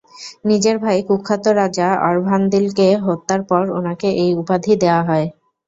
নিজের 0.45 0.75
ভাই- 0.79 1.05
কুখ্যাত 1.07 1.45
রাজা 1.59 1.87
অরভান্দিলকে 2.07 2.87
হত্যার 3.05 3.41
পর 3.49 3.63
উনাকে 3.77 4.07
এই 4.23 4.31
উপাধি 4.41 4.73
দেয়া 4.81 5.01
হয়। 5.03 5.27